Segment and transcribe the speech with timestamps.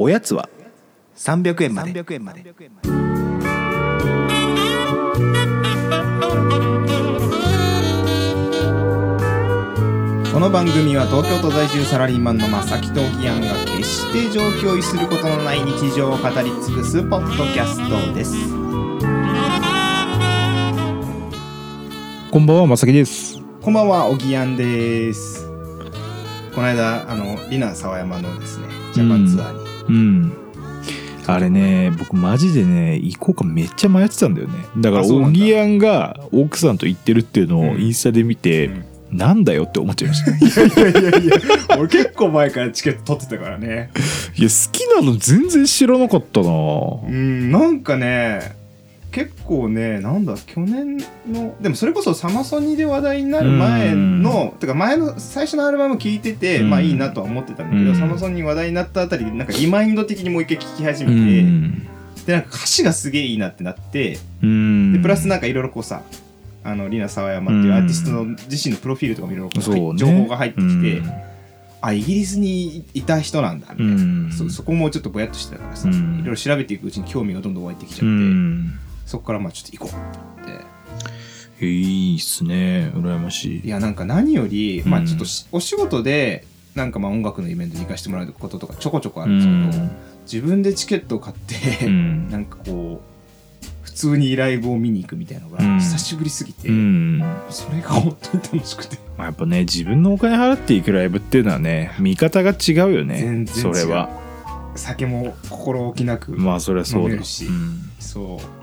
[0.00, 0.48] おやつは
[1.16, 1.92] 300円まで。
[10.32, 18.36] この番組は東京都在住サラリーマンの正木とおぎやんが決して上京することのない日常を語り尽くすポッドキャストです。
[22.30, 23.40] こんばんは、まさきです。
[23.60, 25.44] こんばんはおぎやんです。
[26.54, 30.32] この間あのリナ沢山のですねジャパンツアーに、うん。
[31.26, 34.54] あれね、僕マジでね、行こうかめっちゃ迷ってたんだよね。
[34.78, 40.30] だから、あそうなんだおぎやんが奥さんと行ってるっていうのをうんインスタで見て、うんなんだよって思っちゃいました。
[40.32, 40.36] い
[40.92, 41.32] いやいやいや
[41.78, 43.90] 俺結構前からチケット取ってたからね
[44.36, 48.57] や、好きなの全然知らなかったなうんなんかね
[49.18, 50.96] 結構ねなんだ去年
[51.28, 56.70] のでもそれこそサマソニで話題になる前のてか前の最初のアルバム聴いてて、うん。
[56.70, 57.96] まあいいなとは思ってたんだけど、うん。
[57.96, 61.88] サマソニに話題になったあたりでなんかリマインド的にもう一回聴き始うめて、ん。
[62.26, 64.92] でなんか歌詞がすげえいいなってなってうん。
[64.92, 66.02] でプラスなんかいろいろこうさ
[66.62, 71.12] あのリナ沢山っていうアーティストの自身のプロフィールとかもいろいろ情報が入ってきて、うん。
[71.80, 74.32] あイギリスにいた人なんだみたいな、うん。
[74.32, 76.16] そそこもちょっとぼやっとしてたからさ、うん。
[76.16, 78.78] いろいろ調べていくうちに興味がどんどん湧いてきちゃって、うん。
[79.08, 79.96] そこからまあちょっと行こ
[80.38, 80.44] うっ
[81.58, 81.66] て。
[81.66, 82.92] いいっすね。
[82.94, 83.60] 羨ましい。
[83.66, 85.04] いやなんか何より、まうん。
[85.04, 89.90] あちょっとしお仕事でなんかまあ音楽のイベントに行かせてもらうこととかちょこちょこあうるんですけど、ん。
[90.30, 92.28] 自分でチケットを買って、うん。
[92.30, 95.78] なんかこう普通にライブを見に行くみたいなのがうん。
[95.80, 97.22] 久しぶりすぎて、うん。
[97.48, 98.98] それが本当に楽しくて。
[99.16, 103.20] まあ、やっぱね自分のお金払っていくライブっていうのはね見方が違うよね。
[103.22, 103.74] 全然違う。
[103.74, 104.10] それは。
[104.76, 107.06] 酒も心置きなく、まあそれはそうだ。
[107.06, 107.48] 飲めるし。
[107.98, 108.57] そう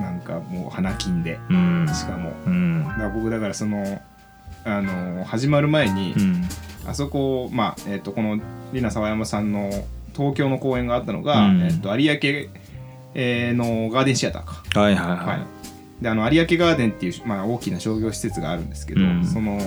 [0.00, 1.86] なんかもう花金でうん。
[1.92, 2.32] しかも。
[2.46, 2.84] うん。
[2.84, 4.00] だから僕だからその
[4.64, 6.44] あの始まる前に、うん。
[6.86, 8.40] あそこ、まあえっとこの
[8.72, 9.70] リナ沢山さんの
[10.14, 11.62] 東京の公演があったのが、うん。
[11.62, 12.50] えっと有明、
[13.14, 19.24] えーのガーデンシアターか、はいはいはい、はい、であの有明ガーデンっていう、まあ、大きな商業施設があるんですけど、うん。
[19.24, 19.58] その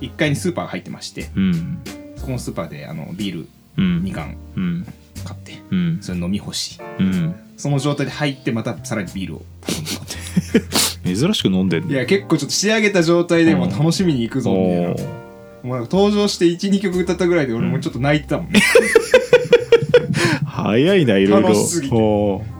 [0.00, 1.82] 1階にスーパーが入ってましてうん。
[2.16, 3.48] そこのスーパーであのビール
[3.78, 4.02] うん。
[4.02, 4.86] 2缶うん
[5.24, 5.60] 買って。
[5.70, 5.98] うん。
[6.00, 6.78] それ飲み干し。
[6.98, 7.34] うん。
[7.56, 9.94] その状態で入ってまたさらにビールを頼んでっ
[11.04, 11.14] て。
[11.14, 15.18] 珍しく飲んでんいねや結構ちょっと仕上げた状態でもう楽しみに行くぞみたいな。
[15.62, 18.60] もう登場して12曲歌ったぐらいで俺もちょっと泣いてたもんね、
[20.46, 21.48] 早いないろいろ。
[21.48, 21.96] 楽しすぎて。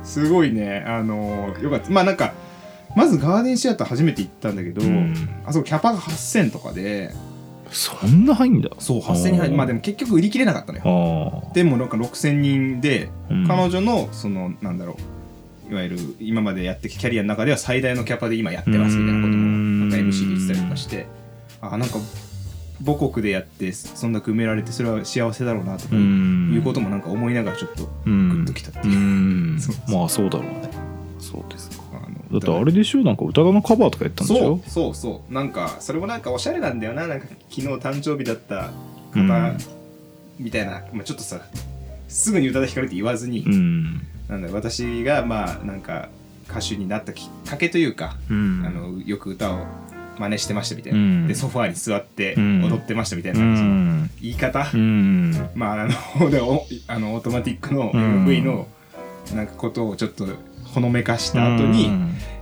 [0.03, 0.85] すごいね。
[0.87, 1.91] あのーよかった。
[1.91, 2.33] まあなんか
[2.97, 5.15] まずガーデンシアター初めて行ったんだけど、うん。
[5.47, 7.13] あそこキャパが8000とかで
[7.71, 8.71] そんな入んだ。
[8.79, 11.43] そう8000人入まあでもも結局売り切れなかったのよ。
[11.51, 13.47] あでもなんか6000人で、うん。
[13.47, 14.97] 彼女のそのなんだろ
[15.69, 21.07] ういわゆる今までやってきたキャリアの中では最大のキャパで今やってますみたいなこともなんか MC で言ってたりとかして。
[21.61, 21.99] あなんか
[22.87, 26.57] 母国でやってそんなく埋められてそれは幸せだろうなとかういん。
[26.59, 28.91] うこともなんか思いながらちょっとうグんッときたってう。
[28.91, 29.59] いう、ん。
[29.61, 30.71] そうまあそうだろうね。
[31.19, 31.69] そうです
[32.31, 32.99] だってあれでしょ？
[33.03, 34.61] なんか歌のカバーとかやったんでしょ？
[34.67, 35.33] そうそうそう。
[35.33, 37.07] なんかそれもなんかおしゃれなんだよな。
[37.07, 38.71] なんか昨日誕生日だった
[39.13, 39.59] 方うん。
[40.39, 41.41] みたいな、まあ、ちょっとさ
[42.09, 44.07] すぐに宇多田ヒカルって言わずに、うん。
[44.29, 46.09] なんだ私がまあなんか
[46.49, 48.63] 歌手になったきっかけというか、うん。
[48.67, 49.67] あのよく歌を
[50.19, 51.27] 真似してましたみたいな、うん。
[51.29, 52.63] でソファーに座ってうん。
[52.65, 55.33] 踊ってましたみたいうな、ん言い方、うん。
[55.55, 55.89] まああ
[56.21, 58.27] の でおあのオートマティックのうん。
[58.27, 58.69] MV の
[59.35, 60.27] なんかことをちょっと
[60.79, 61.91] ほのめかした後に、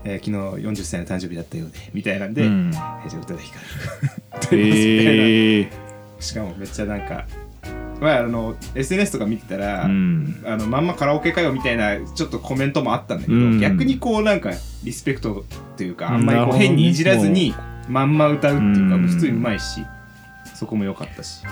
[0.04, 0.30] えー昨日
[0.64, 2.70] 40歳の誕生日だったようでみたいなんで、うん。
[2.70, 4.52] えーじゃあ宇多田ヒカル歌います。
[4.52, 4.70] みたいな
[5.10, 5.70] へえ
[6.20, 7.26] しかもめっちゃなんか、
[8.00, 10.44] まあ、あの SNS とか見てたら、うん。
[10.46, 13.60] あのまんまカラオケかよみたいなちょっとコメントもあったんだけど、うん。
[13.60, 14.52] 逆にこうなんか
[14.84, 15.44] リスペクト
[15.76, 17.54] というかあんまりこう変にいじらずに
[17.88, 19.84] まんま歌うっていうか普通にうまいし
[20.54, 21.42] そこも良かったし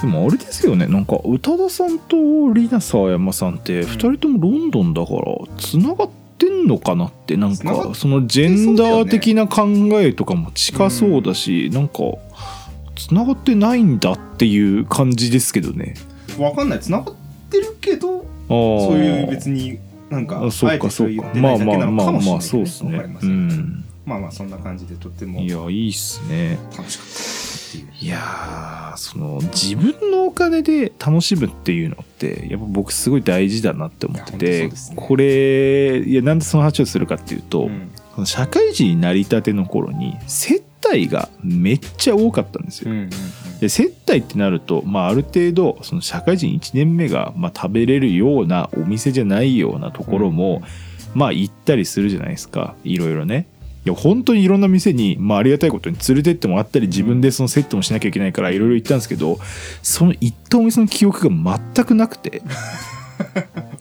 [0.00, 0.86] でもあれですよね。
[0.86, 2.16] なんか宇多田さんと
[2.52, 5.22] リナ沢山さんって2人ともロンドンだから
[5.58, 7.36] つながってんのかなって。
[7.36, 9.66] なんかそのジェンダー的な考
[10.00, 11.98] えとかも近そうだし、なんか
[12.94, 15.94] つながってないんだっていう感じですけどね。
[16.38, 16.80] わかんない。
[16.80, 17.14] 繋がっ
[17.50, 19.78] てるけどそういう別に
[20.10, 23.02] なんかあそうう言ってないだかまあまけなのかもしれあまあまあそうですね。
[24.04, 25.40] まあまあそんな感じでとっても。
[25.40, 26.58] いやいいっすね。
[26.76, 27.35] 楽しかった
[27.82, 28.04] っていう。
[28.06, 34.74] いやーその自分のお金で楽しむっていうのってやっぱ僕すごい大事だなって思ってて、ね。
[34.94, 37.68] これいやなんでその話をするかっていうと、
[38.16, 38.26] うん。
[38.26, 42.90] 社会人になりたての頃に接待がめっちゃ多かったんですよ。
[42.90, 43.10] うんうん
[43.60, 50.62] で接待ってなると、まあ、ある程度その社会人1年目が、まあ、食べれるようなお店じゃないようなところも、
[51.14, 52.74] まあ行ったりするじゃないですか。
[52.84, 53.48] いろいろね。
[53.88, 59.38] や本当にいろんな店に、まあ、ありがたいことに連れてってもらったり自分でそのセットもしなきゃいけないからいろいろ行ったんですけど
[59.82, 62.42] その行ったお店の記憶が全くなくて。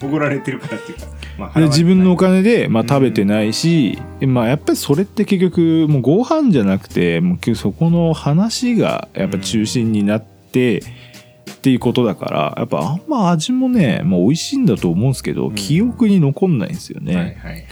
[0.01, 1.05] おごられてるからっていうか、
[1.37, 2.87] まあで自分のお金で、まあ、うん。
[2.87, 15.55] 食べてないし、まあ、やっぱりそれって結局もうご飯じゃなくてもうそこの話がやっぱ中心になって、っていうことだからやっぱあんま味もね、まあ、美味しいんだと思うんですけど、ん。
[15.55, 17.15] 記憶に残んないんですよね。
[17.15, 17.65] はいはいはい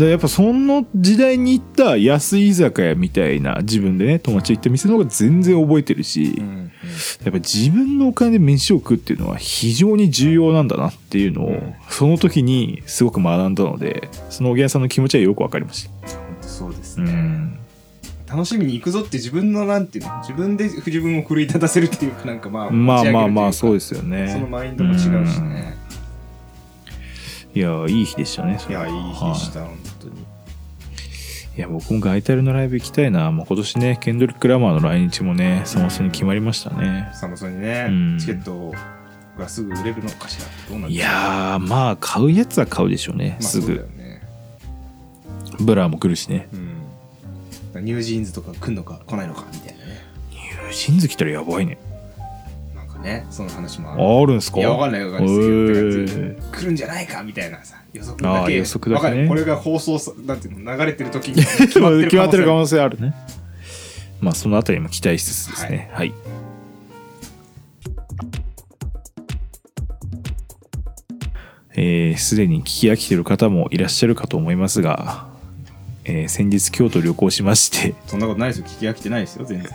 [0.00, 6.72] でやっぱその時代に行った安い居酒屋みたいな自分でね友達と行った店の方が全然覚えてるし、うんうん。
[7.24, 11.74] やっぱ自分のお金で飯を食うっていうのは非常に重要なんだなっていうのを、うん。
[11.90, 15.90] その時にすごく学んだのでそのおげんさんの気持ちはよくわかりました。
[16.48, 17.58] そうですね、うん。
[18.26, 24.30] 楽しみに行くぞって自分のなんていうの自分で自分を奮い立たせるっていうかなんかまあまあまあまあそううですよね。
[24.32, 25.08] そのマインドも違うし
[25.42, 25.76] ね
[27.54, 30.14] いやいい日でしたねいやいい日でした、本当に。
[31.56, 31.60] い。
[31.60, 37.10] や僕もガイタルのライブ行きたいな、まあ、今年ねケンドリック・ラマーの来日もねサマソに決まりましたね。
[37.12, 38.18] サムソンにね、うん。
[38.18, 38.72] チケット
[39.38, 43.74] がすぐ売れるのかしらどうなんいですかやーまあ買うやつは買うでしょうね、まあすぐ。
[43.96, 44.22] ね。
[45.60, 46.48] Blur も来るしね。
[46.52, 46.56] う
[47.80, 47.84] ん。
[47.84, 50.00] NewJeans とか来んのか来ないのかみたいなね。
[50.30, 51.78] NewJeans 来たらやばいね
[53.02, 54.02] ねその話もある。
[54.02, 54.58] あるんすか？
[54.58, 55.36] いやわかんないわかんない。
[55.36, 59.22] ですけどへてかー来るんじゃないかみたいなさ予測だけ。
[59.22, 63.14] 予これが放送さなんていうの流れてる時に決決まってる可能能性あるね。
[64.20, 65.90] まあそのあたりも期待しつつですね。
[65.94, 66.12] はい、
[71.72, 75.26] えーすでに聞き飽きてる方もいらっしゃるかと思いますが、
[76.04, 77.94] えー先日京都旅行しまして。
[78.06, 78.66] そんなことないですよ。
[78.66, 79.70] 聞き飽きてないですよ全然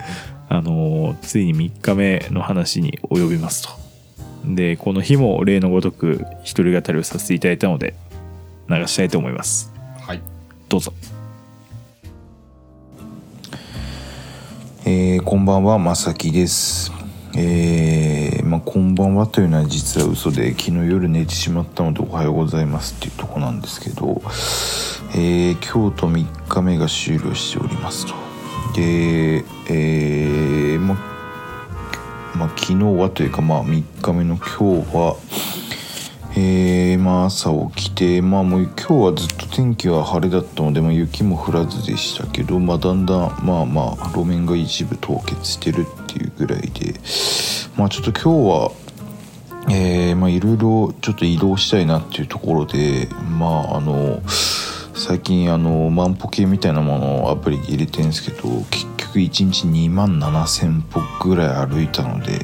[0.50, 3.69] あのーついに3日目の話に及びますと
[4.45, 7.95] でこの日も例のごとく一人語りをさせていただいたので
[8.69, 9.71] 流したいと思います
[10.01, 10.21] はい
[10.69, 10.94] どうぞ
[14.88, 16.92] えーこんばんは、まさきです。
[17.36, 24.21] えーまあ、こんばんはというのは実は嘘で昨日夜寝てしまったのでおはようございますっていうとこなんですけど、
[25.15, 28.13] えー京都3日目が終了しておりますと。
[28.75, 30.95] で、えーま、
[32.36, 35.16] まあ、昨日はというか、まあ、3日目の今日は、
[36.38, 46.95] えーま、朝起きて、まあ、もう今日はずっと天気は晴れだったので、ま、雪も降らずでしたけど、ま、だんだんまあまあ路面が一部凍結してるっていうぐらいで、
[47.78, 48.71] まあ、ちょっと今日は
[49.69, 53.07] えまあいろいろちょっと移動したいなっていうところで
[53.39, 54.21] まああの
[55.07, 62.44] 最近あの万歩計みたいなものをアプリで入れてるんですけど結局1日2万7,000歩ぐらい歩いたので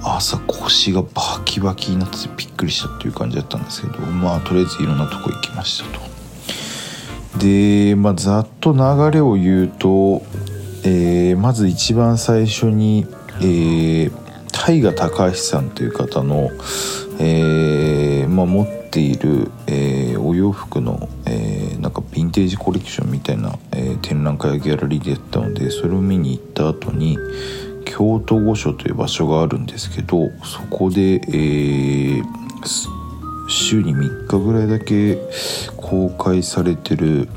[0.00, 5.90] 朝腰がバキバキになってびっくりしたっていう感じだったんですけどまあとりあえずいろんなとこ行きました
[7.34, 7.38] と。
[7.40, 8.78] で、まあ、ざっと流
[9.10, 10.22] れを言うと、
[10.84, 13.08] えーまず一番最初に、
[13.40, 14.12] えー、
[14.52, 16.52] 大河高橋さんという方の、
[17.18, 27.18] えーまあ、持っている、えーお洋服の、えーなんかヴィンテージコレクションみたいな、えー展覧会やギャラリーでやったのでそれを見に行った後に
[27.84, 32.24] 京都御所という場所があるんですけどそこで、えー
[33.48, 35.18] 週に3日ぐらいだけ
[35.76, 37.28] 公開されてる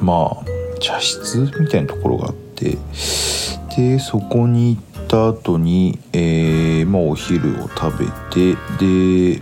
[0.00, 2.76] まあ茶室みたいなところがあって
[3.76, 9.40] でそこに行った後に、えーまあ、お昼を食べてで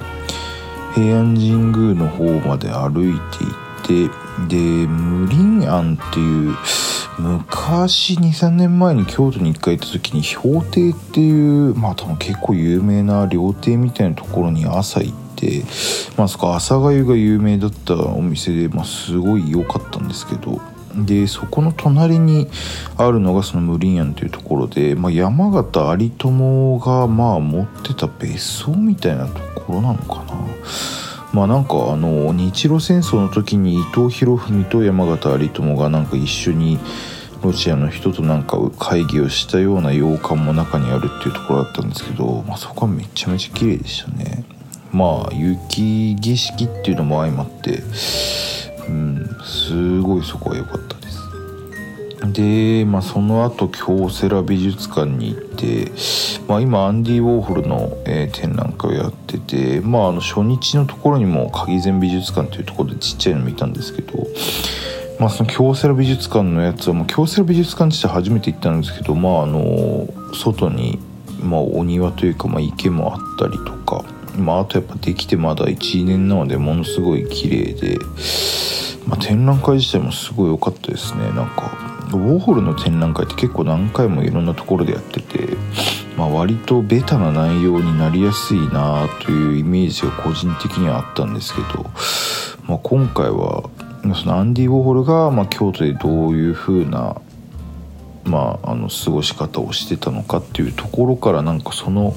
[0.97, 6.57] 平安神宮の方まで歩いて行ってで無林庵っていう
[7.19, 15.65] 昔23年前に京都に1回行った時に氷亭っていうまあ多分結構有名な料亭みたいなところに朝行って
[16.17, 20.63] まあそこ朝粥が有名だったお店で、まあ、すごい良かったんですけど
[21.05, 22.49] でそこの隣に
[22.97, 30.37] あるのがその無林庵というところで、まあ、山形有朋がまあ持ってた別荘みたいなところなのかな。
[31.33, 36.79] まあなんかあの日露戦争の時に伊藤博文と山形有朋がなんか一緒に
[37.43, 44.45] ロシアの人となんか会議をしたような洋館も中にあるっていうところだったんですけど、まあ、そこはめちゃめちゃ綺麗でしたね
[44.93, 47.83] まあ雪景色っていうのも相まって
[48.89, 50.86] うんすごいそこは良かった
[52.25, 55.91] で、まあ、その後京セラ美術館に行って、
[56.49, 64.27] まあ、今アンディ・ウォーホルの、えー展覧会をやってて、まあ、あの初日のところにも鍵膳美術館というところでちっちゃいの見たんですけど、
[65.19, 70.99] まあ、その京セラ美術館のやつはもう京セラ美術館自体初めて行ったんですけど、まあ、あの外に、
[71.43, 74.05] まあ、お庭というか、まあ、池もあったりとか、
[74.39, 77.99] まあ、あとやっぱできてまだ1年なのでものすごい綺麗で
[79.07, 81.86] まあ、展覧会自体もすごい良かったですねなんか。
[82.13, 85.57] ウォーホルの展覧会って結構何回もいろんなところでやってて、
[86.17, 91.85] まあ、割とベタな内容になりやすいなというイメージが個人的にはあったんですけど、
[92.67, 93.69] まあ、今回は
[94.15, 97.21] そのアンディ・ウォーホルがま京都でどういう風な
[98.27, 102.13] まあ、あの過ごし方をしてたのかっていうところからなんかその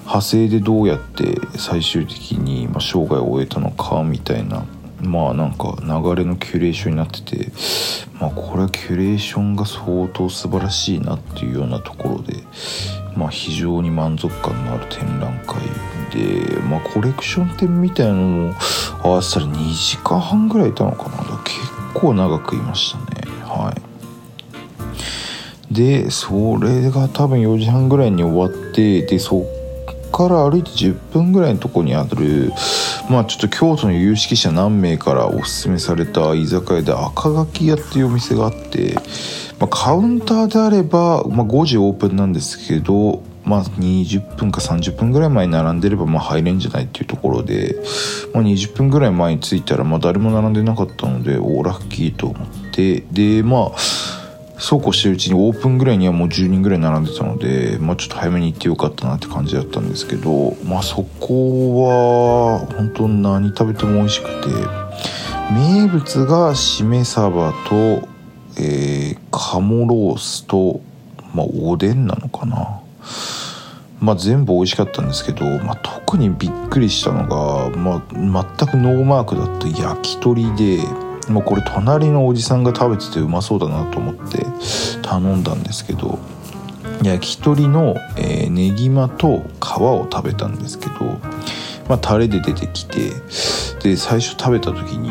[0.00, 4.64] 派生でどうやって最終的にま生涯を終えたのかみたいな
[5.02, 7.52] まあなんか流れのキュレーションになってて
[8.20, 12.34] まあこれはキュレーションが相当素晴らしいなっていうようなところで
[13.16, 15.60] まあ非常に満足感のある展覧会
[16.12, 18.54] でまあコレクション展みたいなのも
[19.02, 21.22] 合わせたら2時間半ぐらいいたのかな。
[21.44, 21.58] 結
[21.94, 23.04] 構長くいましたね。
[23.42, 23.92] はい。
[25.74, 29.61] でそれが多分4時半ぐらいに終わってでそっ
[30.12, 32.52] から歩いて10分ぐらいのとこにある
[33.10, 38.94] まあちょっと京都の有識者何名からおすすめされた居酒屋で赤垣屋っていうお店があって、
[39.58, 47.76] まあ、カウンターであれば、まあ、5時オープンなんですけどまあ、20分か30分ぐらい前に並んでればまあ入れんじゃないっていうところで、
[48.32, 54.21] まあ、20分ぐらい前に着いたらまあ誰も並んでなかったのでおラッキーと思ってでまあ
[54.62, 64.48] そうこうしてるうちにオープンぐらいにはもう10人ぐらい並んでたので、まあ、ちょっと早めに行ってよかったなって感じだったんですけど、まあ、そこは本当何食べても美味しくて
[65.52, 68.08] 名物がしめ鯖と、
[68.56, 70.80] えー、鴨ロースと、
[71.34, 72.80] まあ、おでんなのかな。
[74.00, 80.78] まあ、全部美味しかったんですけど、まあ、特にびっくりしたのが、まあ、全くノーマークだった焼き鳥で
[81.28, 84.46] もうこれ隣のおじさんが食べててうまそうだなと思って
[85.02, 86.18] 頼んだんですけど
[87.02, 91.04] 焼き鳥の、えー、ネギマと皮を食べたんですけど、
[91.88, 93.12] まあ、タレで出てきて
[93.82, 95.10] で最初食べた時に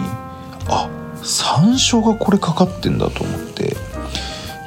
[0.67, 0.89] あ
[1.23, 3.75] 山椒がこれかかってんだと思って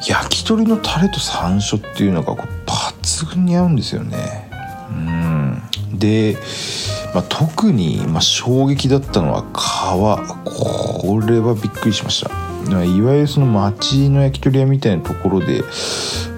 [0.07, 4.51] 焼き鳥のタレと山椒っていうのがこう抜群に合うんですよね。
[4.91, 5.63] うん。
[5.99, 6.37] で
[7.14, 9.54] まあ、特に、まあ、衝撃だったのは皮
[10.44, 12.30] これはびっくりしました。
[12.85, 15.62] いわゆるその町の焼き鳥屋みたいなところで、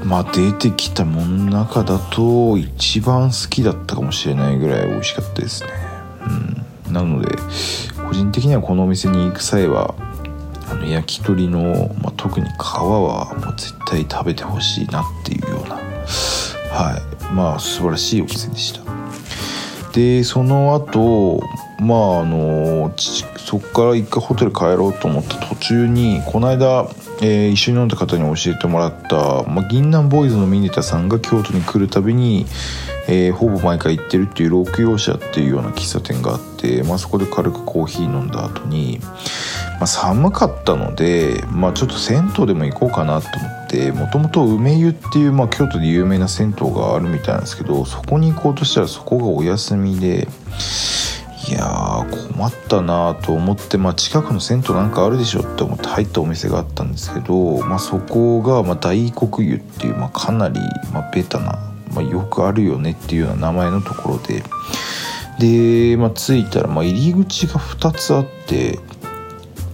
[0.05, 5.71] まあ、出てきたものの中だと一番好きだったかもしれないぐらい美味しかったですね、
[6.87, 7.29] うん、なので
[8.09, 9.95] 個人的にはこのお店に行く際は
[10.69, 15.77] あの焼き鳥の、まあ、特に皮はもう絶対食べてほしいなっていうような。
[15.77, 17.35] はい。
[17.35, 18.81] まあ素晴らしいお店でした。
[19.97, 21.41] でその後
[21.79, 26.87] まああのそこから一回ホテル帰ろうと思った途中にこの間、
[27.23, 32.45] えー、一緒に飲んだ方に教えてもらった、まあ、銀杏ボーイズのミネタさんが京都に来るたびに、
[33.09, 39.01] えー、ほぼ毎回行ってるっていう六葉社っていうような喫茶店があって、まあ、そこで軽くコーヒー飲んだ後に
[39.79, 50.29] まあ、寒かったので、まあ、ちょっと銭湯でも行こうかなと思ってもともと梅湯っていう、まあ、京都で有名な銭湯があるみたいなんですけどそこに行こうとしたらそこがお休みで
[51.49, 60.59] いやー困ったなと思って、まあ、近くの銭湯なんかあるでしょって思って入ったお店があったんですけど、まあ、そこが、まあ、大黒湯っていう、まあ、かなり、
[60.93, 61.59] まあ、ベタな、
[61.93, 64.43] まあ、よくあるよねっていうような名前のところで。
[65.39, 68.81] で、まあ、着いたら、まあ、入り口が2つあって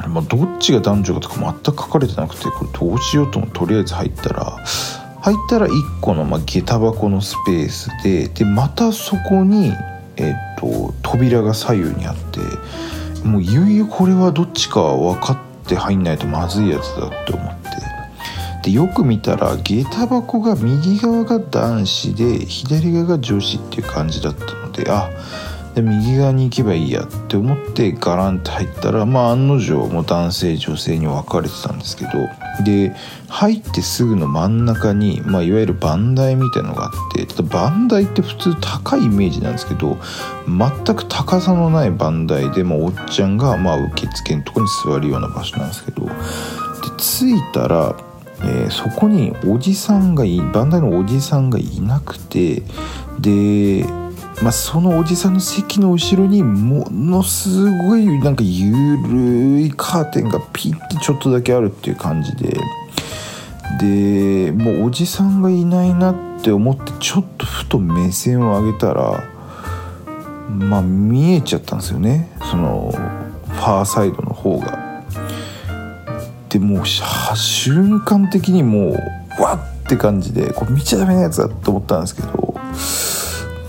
[0.09, 4.57] まあ、どっちが男女かとか全く書かれてなくてこれどうしようともとりあえず入ったら
[5.21, 9.73] 入ったら1個のまあ下駄箱のスペースででまたそこに、
[10.17, 12.41] えっと扉が左右にあって
[13.27, 17.63] もういよいよこれはどっちか分かって入んないとまずいやつだって思って。
[18.63, 32.11] でよく見たら下駄箱が右側が男子で左側が女子っていう感じだったのであっで右側に行けばいいやって思ってガランって入ったらまあ案の定もう男性女性に分かれてたんですけど
[32.65, 32.95] で
[33.29, 39.99] 入ってすぐの真ん中に、まあ、いわゆる番台みたいのがあってただ番台って普通高いイメージなんですけど
[40.47, 46.13] 全く高さのない番台で、まあ、おっちゃんが、まあ、受付のとこに座るような場所なんですけどで
[46.99, 47.97] 着いたら
[48.45, 52.63] えー、そこにおじさんがい番台のおじさんがいなくて
[53.21, 53.87] で
[54.41, 62.59] まあ、そのおじさんの席の後ろにものすごいなんかゆるいカーテンがピッてちょっとだけあるっていう感じで。
[63.81, 69.25] でもうおじさんがいないなって思ってちょっとふと目線を上げたら
[70.49, 72.31] まあ見えちゃったんですよね。
[72.51, 75.05] そのファーサイドの方が。
[76.49, 78.91] でもう瞬間的にも
[79.39, 82.55] うわって感じでこれ見ちゃダメなやつだと思ったんですけど。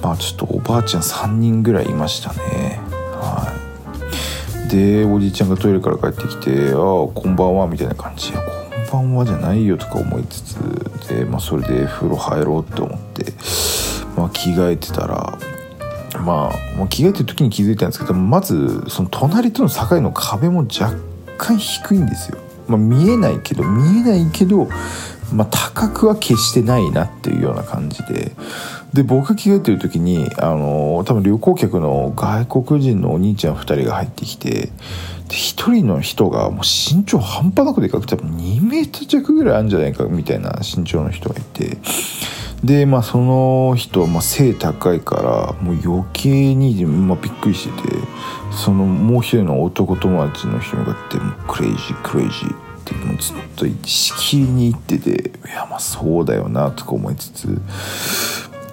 [0.04, 2.80] まあちょっとおばあちゃん3人ぐらいいましたね。
[3.14, 3.52] は
[4.68, 4.70] い。
[4.70, 8.34] でおじいちゃんがトイレから帰ってきて「ああこんばんは」みたいな感じ
[8.92, 13.34] 「こんばんは」じゃないよとか思いつつで、まあ、それで風呂入ろうって思って、
[14.18, 15.38] まあ、着替えてたら
[16.26, 20.96] まあもう着替えてる時に気づいたんですけどまずその隣との境の壁も若
[21.38, 22.40] 干低いんですよ。
[22.68, 24.70] まあ、見えないけど見えないけど、
[25.34, 28.32] まあ、高くは決してないなっていうような感じで。
[28.94, 34.70] で僕が着替えてる時にあの多分旅行客の外国人のお兄ちゃん2人が入ってきてで
[35.30, 41.78] 1人の人がもう身長半端なくでかくて多分2メートル弱ぐらいあるんじゃないかみたいな身長の人がいて。
[42.64, 47.90] でまあその人、まあ、背高いからもう余計に、まあ、びっくりしてて
[48.52, 57.62] そのもう一人の男友達の人に向かって「もクレイジークレイジー」ってもうずっとしきりに言ってていやまあそうだよなとか思いつつ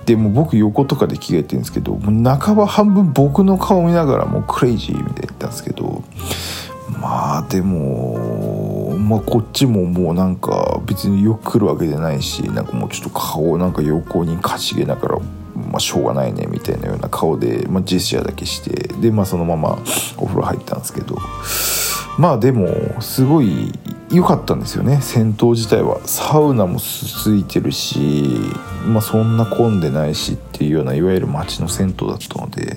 [0.07, 6.03] でも僕横とかで着替えてるんですけどもう半ば半分僕の顔見ながらもう crazy みたいな言ったんですけど
[6.99, 15.19] まあでも、まあ、こっちももうなんか別によく来るわけじゃないしなんかもうちょっと顔をなんか横にかしげながら、
[15.55, 19.79] まあ、しょうがないねみたいなような顔で、まあ、ジェスチャーだけしてで、まあ、そのまま
[20.17, 21.17] お風呂入ったんですけど
[22.21, 23.73] まあでもすごい
[24.11, 28.29] 良かったんですよね銭湯自体はサウナもすついてるし、
[28.87, 32.77] まあ、そんな混んでないしっていうようないわゆる街の銭湯だったので、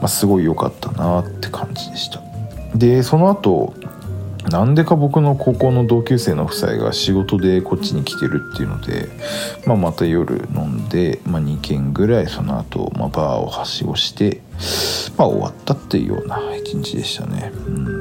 [0.00, 2.22] まあ、すごい良かったなって感じでした。
[2.74, 3.74] でその後
[4.50, 9.08] なんでか僕の高校の同級生の夫妻が仕事でこっちに来てるっていうので、
[9.66, 14.40] まあ、また夜飲んで、まあ、2軒ぐらいその後、まあバーをはしごして、
[15.18, 17.50] まあ、終わったっていうような一日でしたね。
[17.66, 17.95] うん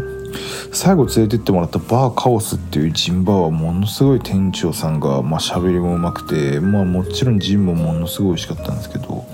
[0.71, 9.25] 最後連れてってもらったバーカオスっていうジンバーはものすごい店長さんがまあ喋りもうまくて、まあ、もちろんジンもものすごい美味しかったんですけど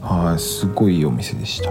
[0.00, 1.70] はいすごいいいお店でした。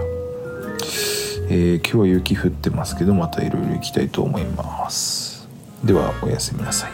[1.52, 5.48] えー今日は雪降ってますけどまたいろいろ行きたいと思います。
[5.84, 6.90] ではおやすみなさい。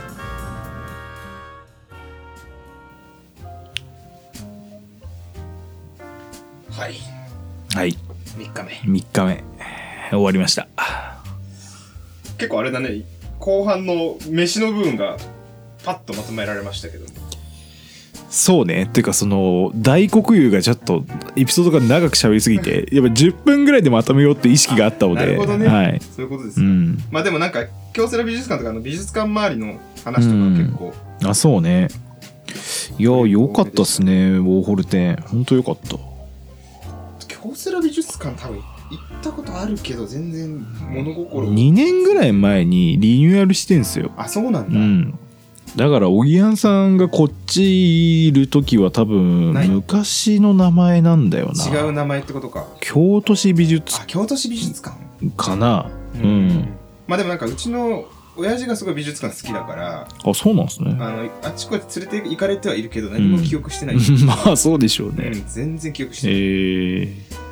[6.73, 6.95] はい。
[7.75, 7.99] はい。
[8.39, 8.73] 3日目。
[9.01, 9.45] 3日目。
[10.11, 11.16] 終わりました
[12.39, 13.03] 結構あれだね。
[13.39, 15.17] 後半の飯の部分が
[15.85, 17.07] パッとまとめられましたけど。
[18.29, 18.85] そうね。
[18.85, 21.05] っていうかその大黒湯がちょっと
[21.37, 26.01] エピソードが長く喋りすぎて やっぱ10分ぐらいでまとめようって意識があったのでなるほどね、はい。
[26.01, 26.99] そういうことですね、うん。
[27.11, 30.95] まあでもなんか京セラ美術館とかあの美術館周りの話とか結構、
[31.25, 31.89] あそうね。
[32.99, 35.97] いや良かったっすねウォーホル展ほんと良かった。
[37.27, 44.13] 京セラ美術館多分行ったことあるけど全然物心2年ぐらい前にリニューアルしてんすよ。
[44.17, 45.19] あそうなんだ、うん。
[45.77, 51.65] だからおぎやんさんがこっちいる時は多分昔の名前なんだよな。
[51.65, 52.67] 違う名前ってことか。
[52.81, 54.97] 京都市美術あ京都市美術館。
[55.37, 55.91] かな。
[56.15, 56.69] うん、
[57.07, 60.97] まあでもなんかうちの親父がすごい美術館好きだからあそうなんですね。
[61.01, 67.46] あのあっちこっち連れて行かれてはいるけど何も記憶してない、 まあそうでしょうね、うん全然記憶しえてない、ー、なるほど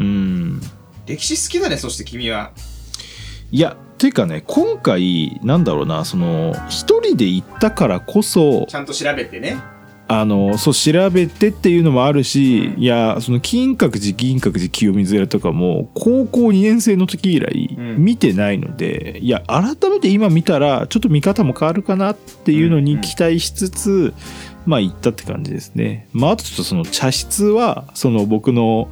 [0.00, 0.60] うなん。
[1.06, 2.52] 歴史好きだねそして君は。
[3.52, 9.58] いやていうかね今回なんだろうなその一人で行ったからこそちゃんと調べてね。
[10.12, 17.96] あのそう調べてっていうのもあるしいやその金閣寺銀閣寺清水寺とかも高校2年生の時以来うん。
[17.98, 24.14] 見てないので、いや改めて今見たらちょっと見方も変わるかなっていうのに期待しつつ、
[24.66, 26.08] まあ行ったって感じですね。
[26.12, 28.88] まああとちょっとその茶室はその僕の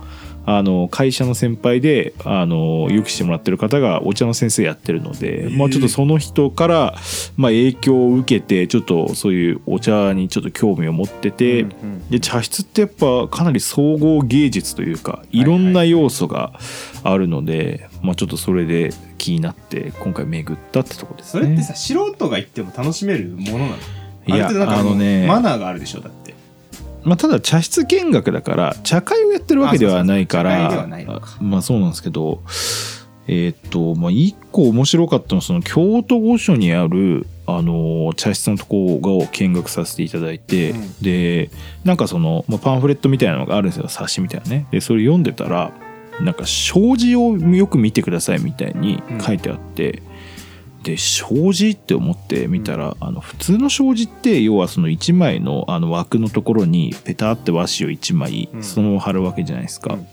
[0.50, 6.94] あの会社の先輩であのよくしてもらってる方がお茶の先生やってるので、まあちょっとその人から、
[7.36, 12.08] まあ、影響を受けてちょっとそういうお茶にちょっと興味を持ってて、うんうん。
[12.08, 16.58] で茶室ってやっぱかなり総合芸術というかいろんな要素が
[17.04, 21.42] あるので、まあちょっとそれで気になって今回巡ったってとこですね。
[21.42, 23.76] それってさ素人が行っても楽しめるものな
[24.26, 24.36] の？
[24.36, 26.34] いやあのねマナーがあるでしょだって
[27.08, 30.86] まあ、ただ茶室見学だから茶会をやってるわけではないから
[31.40, 32.42] まあそうなんですけど
[33.26, 40.94] えーっとまあ一個面白かったのはその京都御所にあるあの茶室のところを見学させていただいて、うん。
[41.00, 41.50] で
[41.82, 44.66] なんかその、まあ、パンフレットみたいなのがあるんですよ冊子みたいなね。
[44.70, 45.72] でそれ読んでたら
[46.20, 50.02] なんか障子をよく見てくださいみたいに書いてあって、
[50.88, 58.62] で障子って思って見たら、あの普通の障子って要はその1枚のあの枠のところにペタって和紙を1枚うん。
[58.62, 60.06] そのまま貼るわけじゃないですか、うん。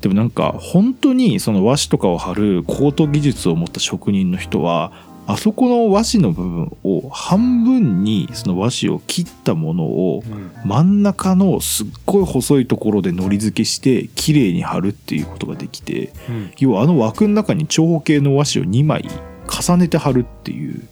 [0.00, 4.90] でもなんか本当にその和紙とかを貼る高等技術を持った職人の人は
[5.28, 10.24] あそこの和紙の部分を半分にその和紙を切ったものを
[10.64, 16.50] 真ん中のすっごい細いところで糊付けして綺麗に貼るっていうことができてうん。
[16.58, 19.08] 要はあの枠の中に長方形の和紙を2枚
[19.60, 20.82] 重ねて貼るっていう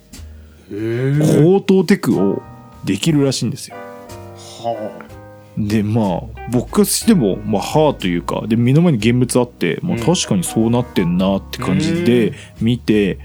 [1.45, 2.43] 高等テクを
[2.85, 3.77] できるらしいんですよ。
[4.37, 5.09] は
[5.57, 10.05] でまあ僕からしてもまあはあというかで目の前に現物あって、まあ、うん。
[10.05, 13.19] 確かにそうなってんなって感じで見て、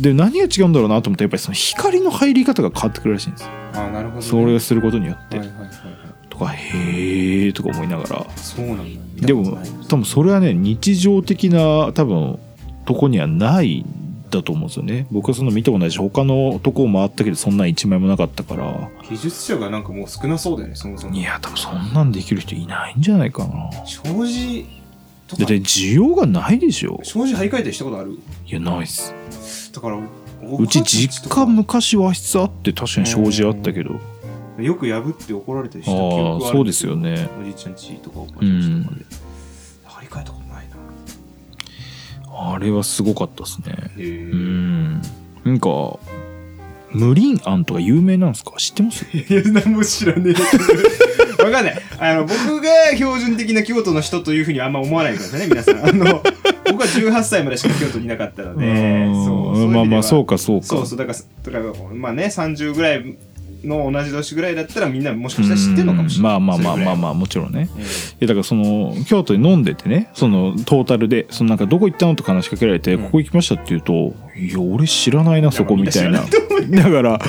[0.00, 3.48] で何が違うんだろうなと思ったらやっぱりその光の入り方が変わってくるらしいんですよ。
[3.74, 4.26] ああなるほどね。
[4.26, 6.28] それをすることによって、はいはいはいはい。
[6.28, 8.26] とかへえとか思いながら。
[8.36, 9.26] そうなんだ。
[9.26, 12.38] でも多分それはね日常的な多分
[12.86, 15.06] とこにはないんだと思うんですよね。
[15.10, 18.90] 僕はその見たことないし他のとこを回ったけどそんなん一枚もなかったから。
[19.08, 21.14] 技術者がなんかもう少なそうだよねそもそも。
[21.14, 23.70] いや多分そんなんできる人いないんじゃないかな。
[23.86, 24.66] 障子
[25.28, 27.00] だって需要がないでしょ。
[27.02, 28.12] 障子張り替えたりしたことある？
[28.46, 29.14] いやないっす。
[29.72, 34.00] だからうち実家昔和室あって確かに障子あったけど。
[34.58, 37.28] よく破って怒られたりしあた記憶はあるあそうですよね。
[37.38, 39.04] おじいちゃんちとかおばあちゃんちとかで、
[39.84, 40.45] 張り替えたこと
[42.38, 43.74] あれはすごかったですね。
[43.96, 45.02] うん。
[45.44, 45.98] なんか
[46.92, 48.52] 無輪案とか有名なんですか？
[48.58, 49.04] 知ってます？
[49.16, 50.34] いや何も知らねえ。
[51.42, 51.82] わかんない。
[51.98, 55.86] あの僕が標準的な京都の人というふうにあんま思わないでくださいね皆さん。
[55.88, 56.22] あの
[56.70, 59.24] 僕は18歳までしか京都にいなかったのでうん。
[59.24, 60.66] そうそうまあまあそうかそうか。
[60.66, 63.16] そうそうだからだからまあね30ぐらい
[63.64, 66.40] の同じ年ぐらいだったらみんなもしかしたら知ってるのかもしれない。
[66.40, 67.68] まあまあまあまあまあ、あもちろんね。
[67.74, 67.82] うん。
[67.82, 67.84] い
[68.20, 73.04] やだからその京都に飲んでてねそのトータルでそのなんかどこ行ったのとか話しかけられて、うん。
[73.04, 76.24] ここ行きましたって言うといや俺知らないなそこみたいな。
[76.68, 77.20] だから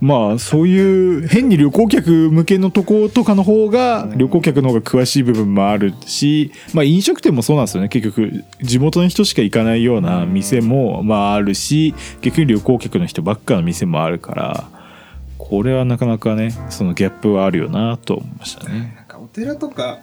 [0.00, 4.18] まあそういう変に旅行客向けのとことかの方がうん。
[4.18, 7.88] 旅行客の方が詳しい部分もあるしまあ飲食店もそうなんですよね。
[7.88, 14.75] 結局地元の人しか行かないような店もまああるし結局旅行客の人ばっかの店もあるから
[15.48, 18.94] これはなかなかねそのギャップはあるよなと思いましたね。
[18.96, 20.00] なんかお寺とか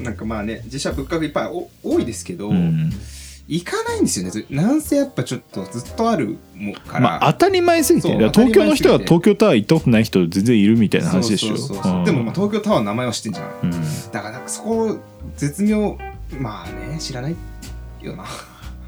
[0.00, 2.90] なんかまあね自社仏閣いっぱいお多いですけど、うん。
[3.48, 4.32] 行かないんですよね。
[4.32, 11.56] ずなんせやっぱちょっとずっとあるもから、まあ当たり前すぎて東京の人は東京タワー行ったことない人全然いるみたいな話でしょ。
[11.56, 13.50] そうでもまあ東京タワーの名前は知ってんじゃん。
[13.62, 13.72] うん。
[14.10, 14.98] だからそこ
[15.36, 15.96] 絶妙。
[16.40, 17.36] まあね知らない
[18.02, 18.24] よな。
[18.24, 18.26] い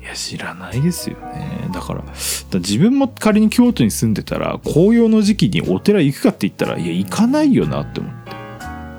[0.08, 1.68] や知らないですよね。
[1.72, 2.12] だからだか
[2.54, 8.32] ら自分も仮に京都に住んでたら紅葉の時期にお寺行くかって言ったらいや行かないよなって思って。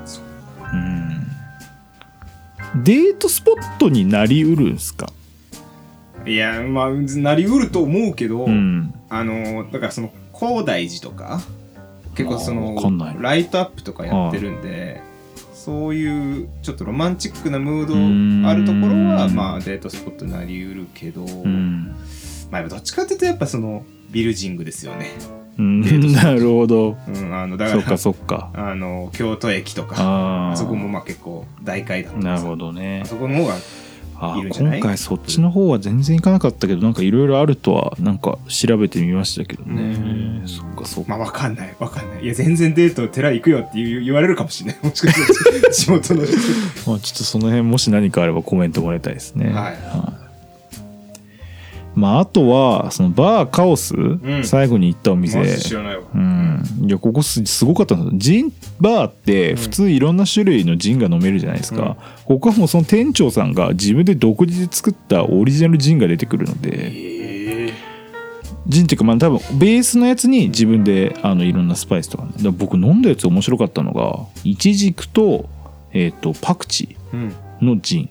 [0.06, 0.24] そう
[0.72, 1.26] うん。
[2.84, 5.08] デートスポットになりうるんすか？
[6.26, 8.94] いやまあなりうると思うけど、うん。
[9.08, 11.40] あのだからその高大寺とか
[12.14, 12.76] 結構その
[13.20, 15.02] ライトアップとかやってるんで
[15.62, 18.42] そういうちょっとロマンチックなムーん。
[18.42, 21.94] ドあるところはまあデートスポットになりうるけど、うん、
[22.50, 25.10] まあどっちかっていうとやっぱそのビルジングですよね。
[25.58, 26.96] なるほど。
[27.06, 28.50] うん、あのだからそっかそっか。
[28.54, 29.96] あの京都駅とか。
[29.98, 33.02] ああそこもあまあ結構大会だったんなるほどね。
[33.04, 33.58] あそこの方があ
[34.38, 34.80] いるんじゃない？
[34.80, 39.82] 今回そっちの方は全然行かなかったけどなんかいろいろあるとはなんか調べてみましたけどね。
[39.82, 40.48] うん。
[40.48, 41.10] そっかそっか。
[41.10, 41.74] まあわかんない。
[41.78, 42.24] わかんない。
[42.24, 44.80] いや全然デート寺行くよって言われるかもしれない。
[44.86, 46.36] もしかしたら地元の人。
[46.90, 49.50] まあちょっとその辺もし何かあればコメントもらいたいですね。
[49.52, 50.19] はい
[51.94, 54.42] まああとはそのバーカオス、ん。
[54.44, 55.38] 最後に行ったお店。
[55.38, 56.02] マジ知らないわ。
[56.14, 66.90] うん、いやここすすごかったんですよジンバーって普通いろんな種類のジンが飲めるじゃないですか、ここはもうその店長さんが自分で独自で作ったオリジナルジンが出てくるので。
[66.92, 67.74] ええ。
[68.68, 75.48] ジンっていうかまあ多分ベースのやつに自分であのいろんなスパイスとか,、ね、だから僕飲んだやつ面白かったのがイチジクと,、
[75.92, 77.34] えー、とパクチうん。
[77.60, 78.10] ーのジン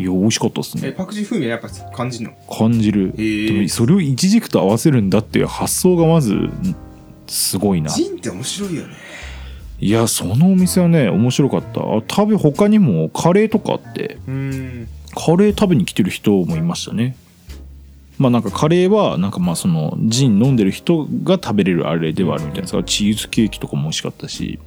[0.00, 0.88] いや美味しかったですね。
[0.88, 2.54] えパクチー風味はやっぱ感じるの？
[2.56, 6.76] 感じる、でもそれをイチジクと合わせるんだっていう発想がまずん
[7.26, 7.90] すごいな。
[7.90, 8.94] ジンって面白いよね。
[9.78, 11.80] いやそのお店はね面白かった。
[11.80, 14.18] あ食べ他にもカレーとかあって。
[14.26, 14.88] うん。
[15.14, 17.16] カレー食べに来てる人もいましたね。
[18.18, 22.60] まあなんかカレーはなんかまあそのジン飲んでる人が食べれるあれではあるみたいな。
[22.60, 22.62] ん。
[22.62, 24.58] ですがチーズケーキとかも美味しかったし。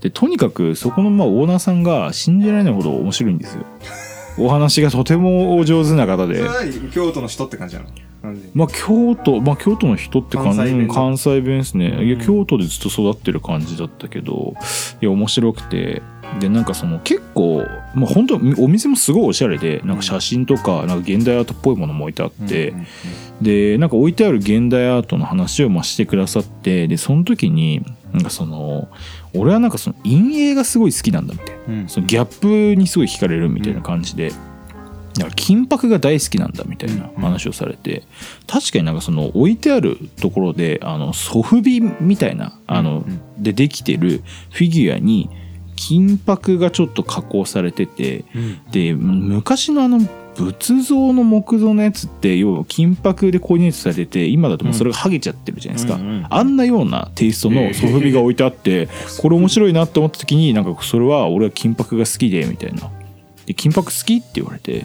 [0.00, 3.66] でとにかくそこのまあオーナーさんが信じられないほど面白いんですよ
[4.38, 6.42] お話がとてもお上手な方で。
[6.92, 7.88] 京都の人って感じなの？
[8.54, 10.58] まあ京都、まあ京都の人って感じ
[10.92, 12.04] 関西弁ですね。
[12.04, 12.24] いや、うん。
[12.24, 14.54] 京都でずっと育ってる感じだったけど、
[15.00, 16.02] いや、面白くて、
[16.38, 22.74] で、なんかその結構、まあ本当お店もすごいおしゃれで、なんか写真とか、なんか現代アートっぽいものも置いてあって、
[23.40, 28.88] で、なんか置いてある現代アートの話をまあしてくださって、で、その時に、なんかその、
[29.34, 31.74] 俺はなんかその陰影がすごい好きなんだみたいな。
[31.82, 31.88] うん。
[31.88, 32.24] そのギャッ
[32.74, 34.30] プにすごい惹かれるみたいな感じで、
[35.14, 38.04] だから金箔が大好きなんだみたいな話をされて、
[38.46, 43.42] 確かになんかその置いてあるところであのソフビみたいなあの、うん。
[43.42, 45.30] でできてるフィギュアに
[45.80, 48.26] 金箔がちょっと加工されてて
[48.70, 49.98] で昔のあの
[50.36, 56.26] 仏像の木造のやつって要は金箔でコーディネートされてて今だともうそれが剥げちゃってるじゃないですか、うんうんうん。
[56.28, 58.88] あんなようなテイストのソフビが置いてあって、
[59.20, 62.90] これ面白いなって思った時になんかそれは俺は金箔が好きでみたいな。
[63.46, 64.84] で金箔好きって言われて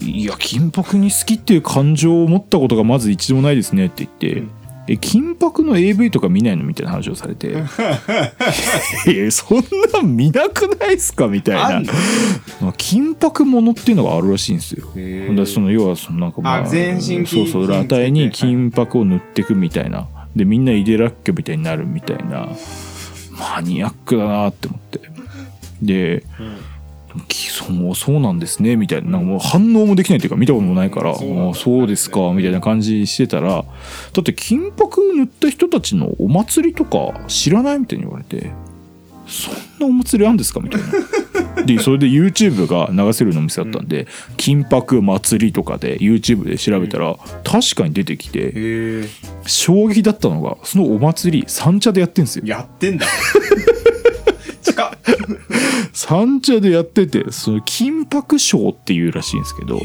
[0.00, 4.50] いや金箔に好きっていう感情を持ったことがまず一度もないですねって言って、うん
[4.88, 7.54] え金箔の AV とか見ないのみたいな話をされて。
[9.06, 11.92] えそんなん見なくないっすかみたいな。
[12.76, 14.86] 金箔ものっていうのがあるらしいんですよ。
[15.36, 20.08] だその要はそのなんかまああ全身金そうそう金裸体に金箔を塗ってくみたいな。
[20.34, 22.48] でみんなイデラッキョみたいになるみたいな。
[23.38, 25.00] マニアックだなって思って。
[25.82, 26.71] でき
[27.30, 33.64] そうそうなんですねみたいななんかもう反応もできないというか見たこともないから、そうなんそうですかみたいな感じしてたらだ
[34.20, 38.50] って金箔塗った人たちのお祭りとか知らないみたいに言われて
[39.26, 40.88] そんなお祭りあるんですかみたいな。
[41.66, 49.04] でそれで YouTube が流せるのお店だったんで、金箔祭りとかで YouTube で調べたら、確かに出てきて
[49.46, 52.44] 衝撃だったのがそのお祭り三茶でやってんですよ。
[52.46, 53.06] やってんだ
[56.04, 59.78] 三茶でやっててその金箔ショーっていうらしいんですけど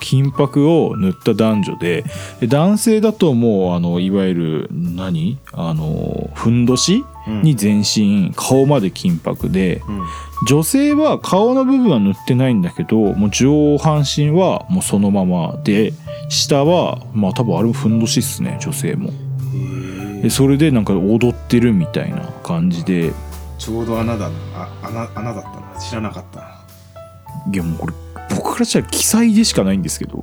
[0.00, 2.04] 金箔を塗った男女で
[2.40, 5.38] で男性だともうあのいわゆる何？
[5.54, 7.06] あのふんどし？
[7.42, 10.02] に全身顔まで金箔でうん。
[10.46, 15.94] 女性は顔の部分は塗ってないんだけどもう上半身はもうそのままで
[16.28, 19.10] 下はまあ多分あれもふんどしっすね女性も。
[20.20, 23.14] でそれでなんか踊ってるみたいな感じで
[23.64, 25.80] ちょうど穴だなあ穴穴だったな。
[25.80, 26.66] 知らなかったな。
[27.50, 27.94] いやもうこれ
[28.36, 30.22] 僕からしたら記載でしかないんですけど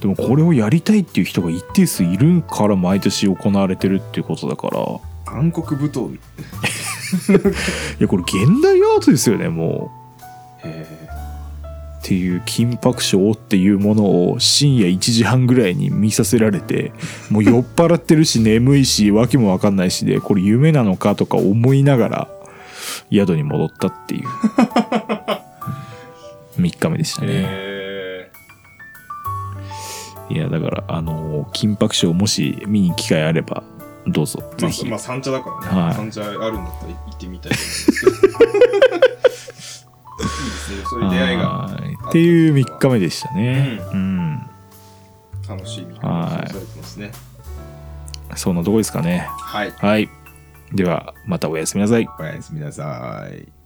[0.00, 4.78] でもこれをやりたいっていう人が一定数いるから毎年行われてるっていうことだから。
[5.32, 6.14] 暗黒舞踏。
[7.98, 9.90] いやこれ現代アートですよねも
[10.62, 10.68] う。
[10.68, 11.08] へえ。
[12.00, 16.92] っていう金箔ショーっていうものを深夜1時半ぐらいに見させられて
[17.30, 22.28] もう酔っ払ってるし眠いし訳も分かんないしでこれ夢なのかとか思いながら
[23.10, 24.28] 宿に戻ったっていう。
[26.58, 27.28] 3日目でしたね。
[27.32, 28.30] へ
[30.30, 33.62] いやだからあのー金箔ショーもし見に機会あれば
[34.06, 34.38] どうぞ。
[34.58, 35.94] えまぜひ、あまあ三茶だからね、はい。
[35.94, 36.52] 三茶あるんだった
[36.86, 38.00] ら行ってみたいと思うんです。
[38.00, 39.86] け どいいです
[40.76, 40.82] ね。
[40.88, 41.74] そういう出会いがはい。
[42.08, 43.80] っていう3日目でしたね。
[43.92, 44.38] ううん、
[45.48, 45.86] 楽しい。
[46.00, 47.12] されてますね。
[48.36, 49.26] そんなとこですかね。
[49.28, 49.70] はい。
[49.72, 50.08] はい
[50.72, 52.08] ではまたおやすみなさい。
[52.18, 53.59] おやすみなさい。